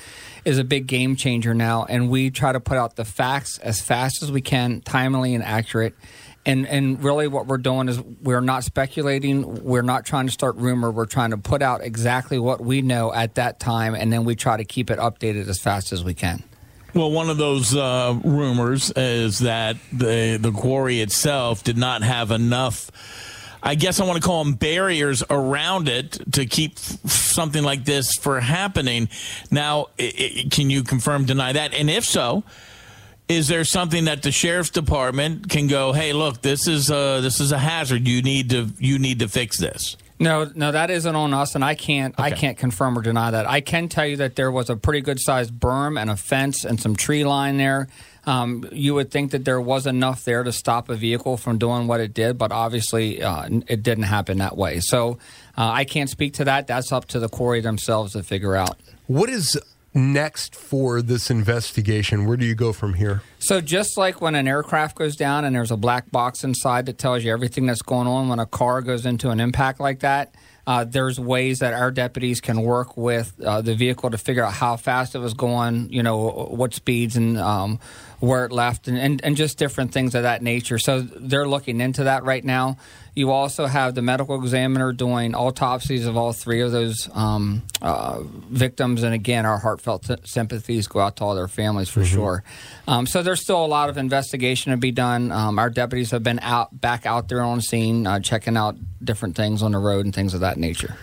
is 0.45 0.60
a 0.60 0.63
big 0.63 0.86
game 0.86 1.15
changer 1.15 1.55
now, 1.55 1.86
and 1.89 2.07
we 2.07 2.29
try 2.29 2.51
to 2.51 2.60
put 2.60 2.77
out 2.77 2.98
the 2.98 3.05
facts 3.05 3.57
as 3.57 3.81
fast 3.81 4.22
as 4.22 4.31
we 4.31 4.41
can, 4.41 4.81
timely 4.81 5.33
and 5.33 5.43
accurate 5.43 5.95
and 6.45 6.67
and 6.67 7.03
really 7.03 7.27
what 7.27 7.47
we're 7.47 7.57
doing 7.57 7.89
is 7.89 8.00
we're 8.21 8.41
not 8.41 8.63
speculating 8.63 9.63
we're 9.63 9.81
not 9.81 10.05
trying 10.05 10.25
to 10.25 10.31
start 10.31 10.55
rumor 10.55 10.91
we're 10.91 11.05
trying 11.05 11.31
to 11.31 11.38
put 11.38 11.62
out 11.62 11.81
exactly 11.81 12.38
what 12.39 12.62
we 12.62 12.81
know 12.81 13.13
at 13.13 13.35
that 13.35 13.59
time 13.59 13.95
and 13.95 14.12
then 14.12 14.25
we 14.25 14.35
try 14.35 14.57
to 14.57 14.65
keep 14.65 14.89
it 14.89 15.00
updated 15.00 15.47
as 15.47 15.59
fast 15.59 15.91
as 15.91 16.03
we 16.03 16.13
can 16.13 16.43
well, 16.95 17.09
one 17.09 17.31
of 17.31 17.38
those 17.38 17.75
uh, 17.75 18.15
rumors 18.23 18.91
is 18.95 19.39
that 19.39 19.77
the 19.91 20.38
the 20.39 20.51
quarry 20.51 21.01
itself 21.01 21.63
did 21.63 21.77
not 21.77 22.03
have 22.03 22.29
enough 22.29 22.91
I 23.63 23.75
guess 23.75 24.01
I 24.01 24.05
want 24.05 24.21
to 24.21 24.27
call 24.27 24.43
them 24.43 24.55
barriers 24.55 25.23
around 25.29 25.88
it 25.88 26.19
to 26.33 26.45
keep 26.45 26.77
something 26.77 27.63
like 27.63 27.85
this 27.85 28.17
from 28.17 28.41
happening. 28.41 29.07
Now, 29.50 29.88
can 30.51 30.69
you 30.69 30.83
confirm, 30.83 31.23
deny 31.23 31.53
that? 31.53 31.73
And 31.73 31.89
if 31.89 32.03
so, 32.03 32.43
is 33.27 33.48
there 33.48 33.63
something 33.63 34.06
that 34.06 34.22
the 34.22 34.32
sheriff's 34.32 34.70
department 34.70 35.50
can 35.50 35.68
go, 35.68 35.94
hey, 35.94 36.13
look, 36.13 36.42
this 36.42 36.68
is 36.68 36.89
a, 36.89 37.20
this 37.22 37.39
is 37.39 37.51
a 37.51 37.58
hazard. 37.58 38.08
You 38.08 38.22
need 38.22 38.50
to 38.50 38.70
you 38.80 39.00
need 39.00 39.20
to 39.20 39.27
fix 39.27 39.60
this. 39.60 39.98
No, 40.20 40.50
no, 40.56 40.72
that 40.72 40.89
isn't 40.89 41.15
on 41.15 41.34
us, 41.34 41.56
and 41.56 41.65
I 41.65 41.75
can't 41.75 42.13
okay. 42.13 42.24
I 42.24 42.32
can't 42.32 42.58
confirm 42.58 42.98
or 42.98 43.01
deny 43.01 43.32
that. 43.32 43.50
I 43.50 43.62
can 43.62 43.89
tell 43.89 44.06
you 44.06 44.18
that 44.18 44.36
there 44.36 44.51
was 44.51 44.70
a 44.70 44.75
pretty 44.75 45.01
good 45.01 45.20
sized 45.20 45.53
berm 45.53 46.00
and 46.00 46.10
a 46.10 46.15
fence 46.15 46.63
and 46.63 46.80
some 46.80 46.96
tree 46.96 47.25
line 47.25 47.58
there. 47.58 47.88
Um, 48.25 48.65
you 48.72 48.94
would 48.94 49.12
think 49.12 49.32
that 49.32 49.44
there 49.44 49.60
was 49.60 49.86
enough 49.86 50.24
there 50.24 50.44
to 50.44 50.53
stop 50.53 50.88
a 50.88 50.96
vehicle 50.96 51.36
from 51.36 51.58
doing 51.58 51.88
what 51.88 52.00
it 52.00 52.13
did, 52.13 52.38
but 52.38 52.53
obviously 52.53 53.22
uh, 53.22 53.50
it 53.68 53.84
didn't 53.84 54.06
happen 54.06 54.38
that 54.38 54.56
way. 54.56 54.80
So 54.80 55.18
uh, 55.58 55.72
I 55.72 55.84
can't 55.84 56.10
speak 56.10 56.36
to 56.36 56.46
that. 56.46 56.68
That's 56.68 56.94
up 56.94 57.06
to 57.08 57.20
the 57.20 57.27
quarry 57.27 57.60
themselves 57.60 58.13
to 58.13 58.24
figure 58.24 58.56
out. 58.56 58.77
What 59.08 59.30
is 59.30 59.60
next 59.93 60.55
for 60.55 61.01
this 61.01 61.29
investigation? 61.29 62.25
Where 62.25 62.38
do 62.38 62.45
you 62.45 62.55
go 62.55 62.73
from 62.73 62.95
here? 62.95 63.21
So, 63.43 63.59
just 63.59 63.97
like 63.97 64.21
when 64.21 64.35
an 64.35 64.47
aircraft 64.47 64.95
goes 64.95 65.17
down 65.17 65.43
and 65.43 65.53
there's 65.53 65.69
a 65.69 65.75
black 65.75 66.09
box 66.09 66.45
inside 66.45 66.85
that 66.85 66.97
tells 66.97 67.25
you 67.25 67.33
everything 67.33 67.65
that's 67.65 67.81
going 67.81 68.07
on 68.07 68.29
when 68.29 68.39
a 68.39 68.45
car 68.45 68.81
goes 68.81 69.05
into 69.05 69.31
an 69.31 69.41
impact 69.41 69.81
like 69.81 70.00
that, 70.00 70.33
uh, 70.65 70.85
there's 70.85 71.19
ways 71.19 71.59
that 71.59 71.73
our 71.73 71.91
deputies 71.91 72.39
can 72.39 72.62
work 72.62 72.95
with 72.95 73.33
uh, 73.43 73.62
the 73.62 73.75
vehicle 73.75 74.09
to 74.09 74.17
figure 74.17 74.43
out 74.43 74.53
how 74.53 74.77
fast 74.77 75.13
it 75.13 75.19
was 75.19 75.33
going, 75.33 75.89
you 75.91 76.01
know, 76.01 76.29
what 76.51 76.73
speeds 76.73 77.17
and 77.17 77.38
um, 77.38 77.79
where 78.21 78.45
it 78.45 78.53
left, 78.53 78.88
and, 78.88 78.97
and, 78.97 79.21
and 79.25 79.35
just 79.35 79.57
different 79.57 79.91
things 79.91 80.15
of 80.15 80.23
that 80.23 80.41
nature. 80.41 80.79
So 80.79 81.01
they're 81.01 81.47
looking 81.47 81.81
into 81.81 82.05
that 82.05 82.23
right 82.23 82.43
now. 82.43 82.77
You 83.13 83.31
also 83.31 83.65
have 83.65 83.93
the 83.93 84.01
medical 84.01 84.41
examiner 84.41 84.93
doing 84.93 85.35
autopsies 85.35 86.05
of 86.05 86.15
all 86.15 86.31
three 86.31 86.62
of 86.62 86.71
those 86.71 87.09
um, 87.13 87.62
uh, 87.81 88.21
victims. 88.23 89.03
And 89.03 89.13
again, 89.13 89.45
our 89.45 89.57
heartfelt 89.57 90.09
sympathies 90.25 90.88
go 90.88 91.01
out 91.01 91.17
to 91.17 91.25
all 91.25 91.35
their 91.35 91.50
families 91.50 91.89
for 91.89 92.00
mm-hmm. 92.00 92.15
sure. 92.15 92.43
Um, 92.88 93.05
so 93.05 93.21
there's 93.21 93.32
still 93.35 93.63
a 93.63 93.67
lot 93.67 93.89
of 93.89 93.97
investigation 93.97 94.71
to 94.71 94.77
be 94.77 94.91
done. 94.91 95.31
Um, 95.31 95.59
our 95.59 95.69
deputies 95.69 96.11
have 96.11 96.23
been 96.23 96.39
out 96.39 96.79
back 96.79 97.05
out 97.05 97.29
there 97.29 97.41
on 97.41 97.61
scene, 97.61 98.07
uh, 98.07 98.19
checking 98.19 98.57
out 98.57 98.75
different 99.03 99.35
things 99.35 99.61
on 99.61 99.71
the 99.71 99.79
road 99.79 100.05
and 100.05 100.13
things 100.13 100.33
of 100.33 100.41
that 100.41 100.57
nature. 100.57 100.95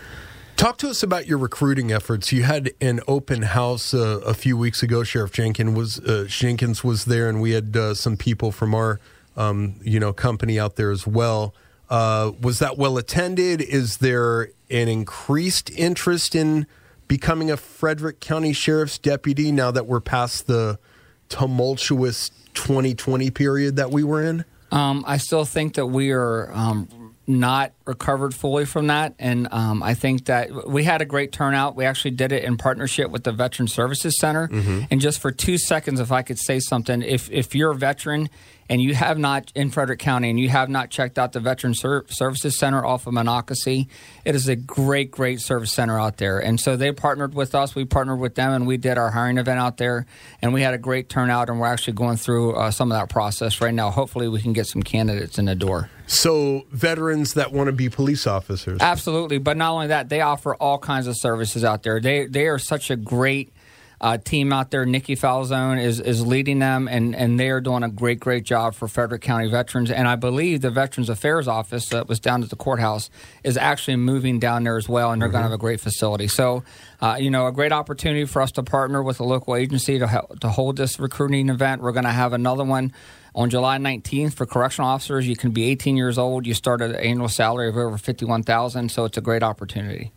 Talk 0.57 0.77
to 0.79 0.91
us 0.91 1.03
about 1.03 1.27
your 1.27 1.39
recruiting 1.39 1.91
efforts. 1.91 2.33
You 2.33 2.43
had 2.43 2.73
an 2.83 3.01
open 3.09 3.43
house 3.43 3.95
uh, 3.95 4.21
a 4.27 4.35
few 4.35 4.59
weeks 4.59 4.83
ago. 4.83 5.03
Sheriff 5.03 5.33
Jenkins 5.33 5.75
was 5.75 5.99
uh, 6.01 6.27
Jenkins 6.29 6.85
was 6.85 7.07
there, 7.07 7.31
and 7.31 7.41
we 7.41 7.53
had 7.53 7.75
uh, 7.75 7.95
some 7.95 8.19
people 8.19 8.53
from 8.53 8.75
our 8.75 9.01
um, 9.39 9.77
you 9.83 9.99
know 9.99 10.13
company 10.13 10.61
out 10.61 10.77
there 10.77 10.91
as 10.91 11.07
well. 11.07 11.55
Uh, 11.89 12.33
was 12.41 12.59
that 12.59 12.77
well 12.77 12.99
attended? 12.99 13.63
Is 13.63 13.99
there 13.99 14.51
an 14.71 14.89
increased 14.89 15.71
interest 15.71 16.35
in 16.35 16.67
becoming 17.09 17.51
a 17.51 17.57
Frederick 17.57 18.21
County 18.21 18.53
Sheriff's 18.53 18.99
deputy 18.99 19.51
now 19.51 19.71
that 19.71 19.87
we're 19.87 20.01
past 20.01 20.47
the 20.47 20.79
tumultuous 21.31 22.31
2020 22.53 23.31
period 23.31 23.77
that 23.77 23.91
we 23.91 24.05
were 24.05 24.23
in? 24.23 24.45
Um, 24.71 25.05
I 25.07 25.17
still 25.17 25.45
think 25.47 25.75
that 25.75 25.87
we 25.87 26.11
are 26.13 26.53
um, 26.53 27.15
not 27.27 27.73
recovered 27.91 28.33
fully 28.35 28.65
from 28.65 28.87
that. 28.87 29.15
And 29.19 29.49
um, 29.51 29.83
I 29.83 29.95
think 29.95 30.27
that 30.27 30.69
we 30.69 30.85
had 30.85 31.03
a 31.03 31.05
great 31.05 31.33
turnout. 31.33 31.75
We 31.75 31.85
actually 31.85 32.13
did 32.13 32.31
it 32.31 32.45
in 32.45 32.57
partnership 32.57 33.11
with 33.11 33.25
the 33.25 33.33
Veteran 33.33 33.69
Services 33.69 34.19
Center. 34.19 34.49
Mm-hmm. 34.49 34.85
And 34.91 35.01
just 35.01 35.19
for 35.19 35.33
two 35.33 35.59
seconds, 35.59 35.99
if 35.99 36.13
I 36.13 36.23
could 36.23 36.39
say 36.39 36.61
something, 36.61 37.03
if, 37.03 37.31
if 37.31 37.55
you're 37.55 37.73
a 37.73 37.77
veteran 37.77 38.31
and 38.71 38.81
you 38.81 38.95
have 38.95 39.19
not 39.19 39.51
in 39.57 39.69
Frederick 39.71 39.99
County 39.99 40.31
and 40.31 40.39
you 40.39 40.49
have 40.49 40.69
not 40.69 40.91
checked 40.91 41.19
out 41.19 41.33
the 41.33 41.41
Veteran 41.41 41.75
Ser- 41.75 42.07
Services 42.09 42.57
Center 42.57 42.87
off 42.87 43.09
of 43.09 43.13
Monocacy, 43.13 43.89
it 44.25 44.37
is 44.37 44.47
a 44.47 44.55
great, 44.55 45.11
great 45.11 45.41
service 45.41 45.73
center 45.73 45.99
out 45.99 46.19
there. 46.19 46.39
And 46.39 46.61
so 46.61 46.77
they 46.77 46.93
partnered 46.93 47.35
with 47.35 47.57
us. 47.57 47.75
We 47.75 47.85
partnered 47.85 48.21
with 48.21 48.37
them 48.37 48.53
and 48.53 48.69
we 48.69 48.77
did 48.77 48.97
our 48.97 49.11
hiring 49.11 49.39
event 49.39 49.59
out 49.59 49.79
there. 49.79 50.07
And 50.41 50.55
we 50.55 50.63
had 50.63 50.73
a 50.73 50.79
great 50.79 51.09
turnout. 51.09 51.49
And 51.49 51.59
we're 51.59 51.67
actually 51.67 51.95
going 51.95 52.17
through 52.17 52.55
uh, 52.55 52.71
some 52.71 52.93
of 52.93 52.97
that 52.97 53.09
process 53.09 53.61
right 53.61 53.75
now. 53.75 53.91
Hopefully, 53.91 54.29
we 54.29 54.41
can 54.41 54.53
get 54.53 54.69
some 54.69 54.85
candidates 54.85 55.37
in 55.37 55.47
the 55.47 55.57
door. 55.57 55.91
So, 56.07 56.67
veterans 56.73 57.35
that 57.35 57.53
want 57.53 57.69
to 57.69 57.73
be 57.81 57.89
police 57.89 58.27
officers. 58.27 58.79
Absolutely. 58.81 59.39
But 59.39 59.57
not 59.57 59.73
only 59.73 59.87
that, 59.89 60.09
they 60.09 60.21
offer 60.21 60.55
all 60.55 60.79
kinds 60.79 61.07
of 61.07 61.17
services 61.17 61.65
out 61.65 61.83
there. 61.83 62.01
They, 62.01 62.27
they 62.27 62.47
are 62.47 62.59
such 62.59 62.91
a 62.91 62.97
great 62.97 63.53
uh, 64.01 64.17
team 64.17 64.53
out 64.53 64.71
there. 64.71 64.87
Nikki 64.87 65.15
Falzone 65.15 65.83
is, 65.83 66.01
is 66.01 66.27
leading 66.27 66.59
them, 66.59 66.89
and, 66.89 67.15
and 67.15 67.39
they 67.39 67.51
are 67.51 67.61
doing 67.61 67.83
a 67.83 67.89
great, 67.89 68.19
great 68.19 68.45
job 68.45 68.75
for 68.75 68.89
Frederick 68.89 69.23
County 69.23 69.49
veterans. 69.49 69.91
And 69.91 70.09
I 70.09 70.17
believe 70.17 70.63
the 70.63 70.71
Veterans 70.71 71.09
Affairs 71.09 71.47
Office 71.47 71.89
that 71.91 72.09
was 72.09 72.19
down 72.19 72.43
at 72.43 72.51
the 72.51 72.57
courthouse 72.57 73.11
is 73.45 73.57
actually 73.57 73.97
moving 73.97 74.39
down 74.39 74.65
there 74.65 74.79
as 74.79 74.89
well, 74.89 75.13
and 75.13 75.21
they're 75.21 75.29
mm-hmm. 75.29 75.35
going 75.35 75.43
to 75.43 75.51
have 75.51 75.53
a 75.53 75.59
great 75.59 75.81
facility. 75.81 76.29
So, 76.29 76.65
uh, 77.01 77.17
you 77.21 77.31
know, 77.31 77.47
a 77.47 77.53
great 77.53 77.73
opportunity 77.73 78.25
for 78.25 78.41
us 78.41 78.53
to 78.53 78.63
partner 78.63 79.03
with 79.03 79.21
a 79.21 79.25
local 79.25 79.55
agency 79.55 79.99
to, 79.99 80.07
help, 80.07 80.41
to 80.41 80.49
hold 80.49 80.77
this 80.77 80.99
recruiting 80.99 81.51
event. 81.51 81.83
We're 81.83 81.93
going 81.93 82.05
to 82.05 82.11
have 82.11 82.33
another 82.33 82.65
one 82.65 82.93
on 83.35 83.51
July 83.51 83.79
19th 83.79 84.35
for 84.35 84.47
correctional 84.47 84.91
officers. 84.91 85.29
You 85.29 85.37
can 85.37 85.51
be 85.51 85.71
18 85.71 85.97
years 85.97 86.19
old. 86.19 86.47
You 86.47 86.55
start 86.55 86.81
at 86.81 86.91
an 86.91 86.97
annual 86.97 87.29
salary 87.29 87.69
of 87.69 87.77
over 87.77 87.99
51000 87.99 88.91
so 88.91 89.05
it's 89.05 89.19
a 89.19 89.21
great 89.21 89.43
opportunity. 89.43 90.13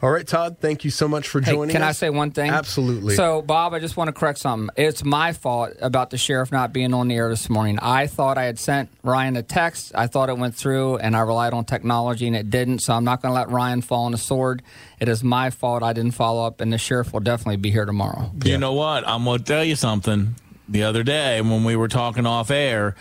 All 0.00 0.10
right, 0.10 0.24
Todd, 0.24 0.58
thank 0.60 0.84
you 0.84 0.92
so 0.92 1.08
much 1.08 1.26
for 1.26 1.40
joining 1.40 1.70
hey, 1.70 1.72
can 1.72 1.82
us. 1.82 1.96
I 1.96 2.06
say 2.06 2.10
one 2.10 2.30
thing? 2.30 2.50
Absolutely. 2.50 3.16
So, 3.16 3.42
Bob, 3.42 3.74
I 3.74 3.80
just 3.80 3.96
want 3.96 4.06
to 4.06 4.12
correct 4.12 4.38
something. 4.38 4.72
It's 4.76 5.02
my 5.02 5.32
fault 5.32 5.72
about 5.80 6.10
the 6.10 6.18
sheriff 6.18 6.52
not 6.52 6.72
being 6.72 6.94
on 6.94 7.08
the 7.08 7.16
air 7.16 7.28
this 7.28 7.50
morning. 7.50 7.80
I 7.80 8.06
thought 8.06 8.38
I 8.38 8.44
had 8.44 8.60
sent 8.60 8.90
Ryan 9.02 9.36
a 9.36 9.42
text. 9.42 9.92
I 9.96 10.06
thought 10.06 10.28
it 10.28 10.38
went 10.38 10.54
through, 10.54 10.98
and 10.98 11.16
I 11.16 11.20
relied 11.20 11.52
on 11.52 11.64
technology, 11.64 12.28
and 12.28 12.36
it 12.36 12.48
didn't. 12.48 12.78
So, 12.78 12.92
I'm 12.94 13.02
not 13.02 13.22
going 13.22 13.34
to 13.34 13.40
let 13.40 13.50
Ryan 13.50 13.80
fall 13.82 14.04
on 14.04 14.12
the 14.12 14.18
sword. 14.18 14.62
It 15.00 15.08
is 15.08 15.24
my 15.24 15.50
fault 15.50 15.82
I 15.82 15.94
didn't 15.94 16.12
follow 16.12 16.46
up, 16.46 16.60
and 16.60 16.72
the 16.72 16.78
sheriff 16.78 17.12
will 17.12 17.20
definitely 17.20 17.56
be 17.56 17.72
here 17.72 17.84
tomorrow. 17.84 18.30
You 18.44 18.52
yeah. 18.52 18.56
know 18.58 18.74
what? 18.74 19.06
I'm 19.06 19.24
going 19.24 19.38
to 19.38 19.44
tell 19.44 19.64
you 19.64 19.74
something. 19.74 20.36
The 20.68 20.84
other 20.84 21.02
day, 21.02 21.40
when 21.40 21.64
we 21.64 21.74
were 21.74 21.88
talking 21.88 22.24
off 22.24 22.52
air, 22.52 22.94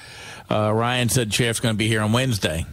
uh, 0.50 0.72
Ryan 0.74 1.10
said 1.10 1.32
sheriff's 1.32 1.60
going 1.60 1.76
to 1.76 1.78
be 1.78 1.88
here 1.88 2.02
on 2.02 2.12
Wednesday. 2.12 2.66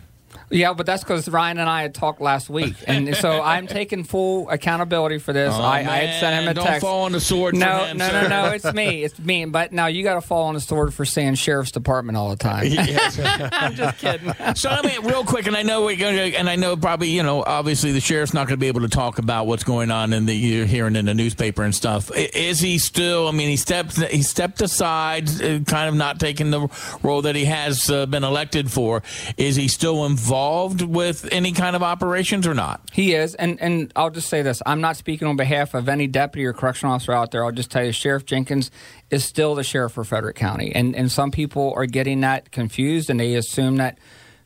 Yeah, 0.55 0.73
but 0.73 0.87
that's 0.87 1.03
because 1.03 1.29
Ryan 1.29 1.59
and 1.59 1.69
I 1.69 1.83
had 1.83 1.95
talked 1.95 2.21
last 2.21 2.49
week, 2.49 2.77
and 2.87 3.15
so 3.25 3.43
I'm 3.43 3.67
taking 3.67 4.05
full 4.05 4.49
accountability 4.49 5.19
for 5.19 5.33
this. 5.33 5.53
Oh, 5.53 5.61
I, 5.61 5.83
man, 5.83 5.91
I, 5.91 5.97
had 5.97 6.21
sent 6.21 6.43
him 6.43 6.49
a 6.49 6.55
don't 6.55 6.65
text. 6.65 6.83
fall 6.83 7.03
on 7.03 7.13
the 7.13 7.21
sword. 7.21 7.57
No, 7.57 7.85
him, 7.85 7.99
no, 7.99 8.09
sir. 8.09 8.23
no, 8.23 8.29
no. 8.29 8.51
It's 8.53 8.73
me. 8.73 9.03
It's 9.03 9.19
me. 9.19 9.45
But 9.47 9.73
now 9.73 9.87
you 9.87 10.05
got 10.05 10.15
to 10.15 10.21
fall 10.21 10.45
on 10.45 10.55
the 10.55 10.61
sword 10.61 10.95
for 10.95 11.05
saying 11.05 11.35
sheriff's 11.35 11.73
department 11.73 12.17
all 12.17 12.31
the 12.31 12.37
time. 12.37 12.67
I'm 13.53 13.75
just 13.75 13.99
kidding. 13.99 14.33
So 14.55 14.71
I 14.71 14.83
mean, 14.83 15.05
real 15.05 15.25
quick, 15.25 15.47
and 15.49 15.57
I 15.57 15.63
know 15.63 15.85
we're 15.85 15.97
going 15.97 16.17
to, 16.17 16.39
and 16.39 16.49
I 16.49 16.55
know 16.55 16.77
probably 16.77 17.09
you 17.09 17.25
know, 17.25 17.43
obviously 17.43 17.91
the 17.91 18.01
sheriff's 18.01 18.33
not 18.33 18.47
going 18.47 18.57
to 18.57 18.61
be 18.61 18.69
able 18.69 18.83
to 18.83 18.89
talk 18.89 19.19
about 19.19 19.49
what's 19.49 19.65
going 19.65 19.91
on 19.91 20.13
in 20.13 20.27
the 20.27 20.35
you're 20.35 20.67
hearing 20.67 20.95
in 20.95 21.07
the 21.07 21.15
newspaper 21.15 21.65
and 21.65 21.75
stuff. 21.75 22.13
Is 22.15 22.61
he 22.61 22.79
still? 22.79 23.27
I 23.27 23.33
mean, 23.33 23.49
he 23.49 23.57
stepped 23.57 24.01
he 24.01 24.23
stepped 24.23 24.61
aside, 24.61 25.29
uh, 25.43 25.59
kind 25.61 25.89
of 25.89 25.95
not 25.95 26.21
taking 26.21 26.51
the 26.51 26.69
role 27.03 27.23
that 27.23 27.35
he 27.35 27.47
has 27.47 27.91
uh, 27.91 28.07
been 28.07 28.23
elected 28.23 28.71
for. 28.71 29.03
Is 29.37 29.57
he 29.57 29.67
still 29.67 30.05
involved 30.05 30.44
with? 30.83 31.29
any 31.33 31.53
kind 31.53 31.77
of 31.77 31.83
operations 31.83 32.47
or 32.47 32.55
not? 32.55 32.81
He 32.93 33.15
is, 33.15 33.35
and 33.35 33.61
and 33.61 33.93
I'll 33.97 34.11
just 34.11 34.29
say 34.29 34.43
this: 34.43 34.63
I'm 34.65 34.81
not 34.81 34.97
speaking 34.97 35.27
on 35.29 35.37
behalf 35.37 35.75
of 35.75 35.89
any 35.89 36.07
deputy 36.07 36.45
or 36.47 36.53
correctional 36.53 36.95
officer 36.95 37.13
out 37.13 37.31
there. 37.31 37.45
I'll 37.45 37.53
just 37.53 37.71
tell 37.71 37.85
you, 37.85 37.93
Sheriff 37.93 38.25
Jenkins 38.25 38.71
is 39.11 39.25
still 39.25 39.55
the 39.55 39.65
sheriff 39.65 39.93
for 39.93 40.05
Frederick 40.05 40.37
County, 40.37 40.73
and 40.75 40.95
and 40.95 41.11
some 41.11 41.31
people 41.31 41.73
are 41.77 41.87
getting 41.87 42.21
that 42.21 42.51
confused, 42.51 43.11
and 43.11 43.19
they 43.19 43.35
assume 43.35 43.77
that. 43.77 43.99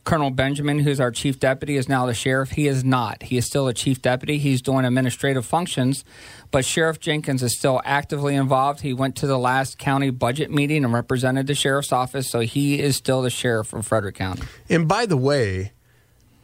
Colonel 0.05 0.31
Benjamin, 0.31 0.79
who's 0.79 0.99
our 0.99 1.11
chief 1.11 1.39
deputy, 1.39 1.75
is 1.75 1.87
now 1.87 2.07
the 2.07 2.15
sheriff. 2.15 2.51
He 2.51 2.67
is 2.67 2.83
not. 2.83 3.21
He 3.21 3.37
is 3.37 3.45
still 3.45 3.67
a 3.67 3.75
chief 3.75 4.01
deputy. 4.01 4.39
He's 4.39 4.59
doing 4.59 4.83
administrative 4.83 5.45
functions, 5.45 6.03
but 6.49 6.65
Sheriff 6.65 6.99
Jenkins 6.99 7.43
is 7.43 7.55
still 7.55 7.79
actively 7.85 8.33
involved. 8.33 8.79
He 8.79 8.93
went 8.93 9.17
to 9.17 9.27
the 9.27 9.37
last 9.37 9.77
county 9.77 10.09
budget 10.09 10.49
meeting 10.49 10.83
and 10.83 10.93
represented 10.93 11.45
the 11.45 11.53
sheriff's 11.53 11.91
office, 11.91 12.27
so 12.27 12.39
he 12.39 12.79
is 12.79 12.95
still 12.95 13.21
the 13.21 13.29
sheriff 13.29 13.71
of 13.71 13.85
Frederick 13.85 14.15
County. 14.15 14.41
And 14.67 14.87
by 14.87 15.05
the 15.05 15.17
way, 15.17 15.73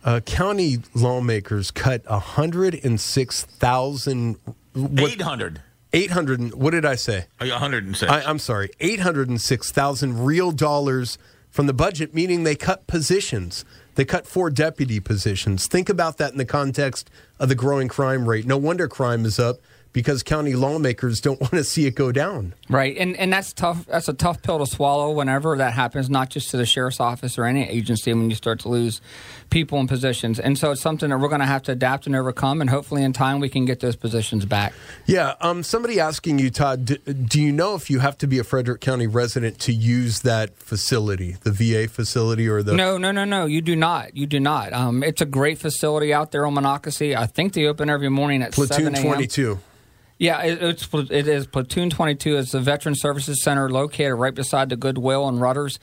uh, 0.05 0.21
county 0.21 0.77
lawmakers 0.93 1.71
cut 1.71 2.09
106,000. 2.09 4.39
800. 4.75 5.61
800. 5.91 6.53
What 6.53 6.71
did 6.71 6.85
I 6.85 6.95
say? 6.95 7.25
106. 7.39 8.09
I, 8.11 8.21
I'm 8.21 8.39
sorry. 8.39 8.69
806,000 8.79 10.23
real 10.23 10.51
dollars 10.51 11.17
from 11.49 11.67
the 11.67 11.73
budget, 11.73 12.13
meaning 12.13 12.43
they 12.43 12.55
cut 12.55 12.85
positions. 12.85 13.65
They 13.95 14.05
cut 14.05 14.27
four 14.27 14.49
deputy 14.49 14.99
positions. 14.99 15.67
Think 15.67 15.89
about 15.89 16.17
that 16.17 16.33
in 16.33 16.37
the 16.37 16.45
context 16.45 17.09
of 17.39 17.49
the 17.49 17.55
growing 17.55 17.87
crime 17.87 18.29
rate. 18.29 18.45
No 18.45 18.57
wonder 18.57 18.87
crime 18.87 19.25
is 19.25 19.39
up 19.39 19.57
because 19.95 20.23
county 20.23 20.55
lawmakers 20.55 21.21
don't 21.21 21.39
want 21.41 21.53
to 21.53 21.63
see 21.63 21.87
it 21.87 21.95
go 21.95 22.11
down. 22.11 22.53
Right, 22.69 22.95
and 22.97 23.15
and 23.15 23.31
that's 23.31 23.53
tough. 23.53 23.85
That's 23.85 24.09
a 24.09 24.13
tough 24.13 24.43
pill 24.43 24.59
to 24.59 24.67
swallow 24.67 25.09
whenever 25.11 25.55
that 25.57 25.73
happens, 25.73 26.09
not 26.09 26.29
just 26.29 26.51
to 26.51 26.57
the 26.57 26.65
sheriff's 26.65 26.99
office 26.99 27.39
or 27.39 27.45
any 27.45 27.67
agency 27.67 28.13
when 28.13 28.29
you 28.29 28.35
start 28.35 28.59
to 28.59 28.69
lose 28.69 28.99
people 29.49 29.79
in 29.79 29.87
positions. 29.87 30.37
And 30.39 30.57
so 30.57 30.71
it's 30.71 30.81
something 30.81 31.09
that 31.09 31.17
we're 31.17 31.29
going 31.29 31.39
to 31.39 31.47
have 31.47 31.63
to 31.63 31.71
adapt 31.71 32.07
and 32.07 32.15
overcome, 32.15 32.59
and 32.59 32.69
hopefully 32.69 33.03
in 33.03 33.13
time 33.13 33.39
we 33.39 33.47
can 33.47 33.63
get 33.63 33.79
those 33.79 33.95
positions 33.95 34.45
back. 34.45 34.73
Yeah, 35.05 35.35
um, 35.39 35.63
somebody 35.63 35.99
asking 35.99 36.39
you, 36.39 36.49
Todd, 36.49 36.85
do, 36.85 36.97
do 36.97 37.41
you 37.41 37.53
know 37.53 37.75
if 37.75 37.89
you 37.89 37.99
have 37.99 38.17
to 38.17 38.27
be 38.27 38.37
a 38.37 38.43
Frederick 38.43 38.81
County 38.81 39.07
resident 39.07 39.59
to 39.59 39.71
use 39.71 40.21
that 40.21 40.57
facility, 40.57 41.37
the 41.43 41.51
VA 41.51 41.87
facility, 41.87 42.49
or 42.49 42.61
the? 42.61 42.73
No, 42.73 42.97
no, 42.97 43.13
no, 43.13 43.23
no. 43.23 43.45
You 43.45 43.61
do 43.61 43.77
not. 43.77 44.17
You 44.17 44.25
do 44.25 44.41
not. 44.41 44.73
Um, 44.73 45.03
it's 45.03 45.21
a 45.21 45.25
great 45.25 45.57
facility 45.57 46.13
out 46.13 46.31
there 46.33 46.45
on 46.45 46.53
Monocacy. 46.53 47.15
I 47.15 47.27
think 47.27 47.53
they 47.53 47.65
open 47.65 47.89
every 47.89 48.09
morning 48.09 48.41
at 48.41 48.51
Platoon 48.51 48.93
7 48.93 48.95
a.m. 48.95 49.03
twenty 49.05 49.27
two. 49.27 49.59
Yeah, 50.17 50.43
it, 50.43 50.61
it's 50.61 50.87
it 50.93 51.27
is 51.27 51.45
Platoon 51.47 51.89
22. 51.89 52.37
It's 52.37 52.51
the 52.51 52.61
Veteran 52.61 52.95
Services 52.95 53.43
Center 53.43 53.69
located 53.69 54.13
right 54.13 54.33
beside 54.33 54.69
the 54.69 54.77
Goodwill 54.77 55.27
and 55.27 55.41
Rudders. 55.41 55.79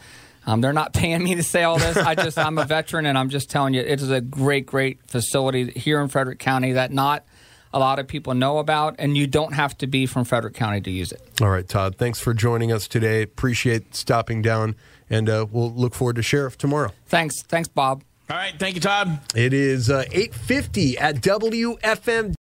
Um, 0.46 0.60
they're 0.60 0.72
not 0.72 0.92
paying 0.94 1.22
me 1.22 1.34
to 1.34 1.42
say 1.42 1.62
all 1.62 1.78
this. 1.78 1.96
I 1.96 2.14
just 2.14 2.38
I'm 2.38 2.58
a 2.58 2.64
veteran, 2.64 3.06
and 3.06 3.18
I'm 3.18 3.28
just 3.28 3.50
telling 3.50 3.74
you, 3.74 3.82
it 3.82 4.00
is 4.00 4.10
a 4.10 4.20
great, 4.20 4.66
great 4.66 5.00
facility 5.06 5.70
here 5.72 6.00
in 6.00 6.08
Frederick 6.08 6.38
County 6.38 6.72
that 6.72 6.92
not 6.92 7.24
a 7.74 7.78
lot 7.78 7.98
of 7.98 8.06
people 8.06 8.34
know 8.34 8.58
about, 8.58 8.96
and 8.98 9.16
you 9.16 9.26
don't 9.26 9.54
have 9.54 9.76
to 9.78 9.86
be 9.86 10.06
from 10.06 10.24
Frederick 10.24 10.54
County 10.54 10.80
to 10.80 10.90
use 10.90 11.12
it. 11.12 11.22
All 11.40 11.48
right, 11.48 11.66
Todd. 11.66 11.96
Thanks 11.96 12.20
for 12.20 12.34
joining 12.34 12.70
us 12.72 12.86
today. 12.88 13.22
Appreciate 13.22 13.94
stopping 13.94 14.42
down, 14.42 14.76
and 15.08 15.28
uh, 15.28 15.46
we'll 15.50 15.72
look 15.72 15.94
forward 15.94 16.16
to 16.16 16.22
Sheriff 16.22 16.58
tomorrow. 16.58 16.92
Thanks, 17.06 17.42
thanks, 17.42 17.68
Bob. 17.68 18.02
All 18.30 18.36
right. 18.38 18.54
Thank 18.58 18.76
you, 18.76 18.80
Todd. 18.80 19.20
It 19.34 19.52
is 19.52 19.90
uh, 19.90 20.04
eight 20.12 20.34
fifty 20.34 20.96
at 20.96 21.16
WFM. 21.16 22.30